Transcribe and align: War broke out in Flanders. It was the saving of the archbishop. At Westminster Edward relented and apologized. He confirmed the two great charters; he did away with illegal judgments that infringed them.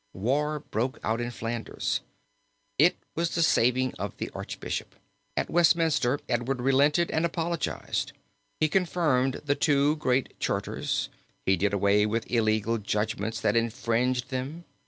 War 0.13 0.57
broke 0.61 0.97
out 1.03 1.21
in 1.21 1.29
Flanders. 1.29 2.01
It 2.79 2.97
was 3.13 3.35
the 3.35 3.43
saving 3.43 3.93
of 3.99 4.17
the 4.17 4.31
archbishop. 4.31 4.95
At 5.37 5.51
Westminster 5.51 6.17
Edward 6.27 6.59
relented 6.59 7.11
and 7.11 7.23
apologized. 7.23 8.11
He 8.59 8.67
confirmed 8.67 9.41
the 9.45 9.53
two 9.53 9.97
great 9.97 10.39
charters; 10.39 11.09
he 11.45 11.55
did 11.55 11.71
away 11.71 12.07
with 12.07 12.31
illegal 12.31 12.79
judgments 12.79 13.39
that 13.41 13.55
infringed 13.55 14.29
them. 14.31 14.63